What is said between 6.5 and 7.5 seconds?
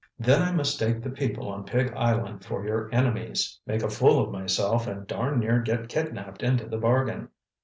the bargain.